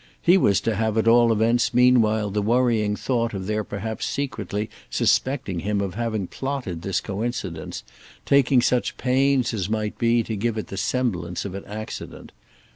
[0.19, 4.67] He was to have at all events meanwhile the worrying thought of their perhaps secretly
[4.89, 7.83] suspecting him of having plotted this coincidence,
[8.25, 12.31] taking such pains as might be to give it the semblance of an accident.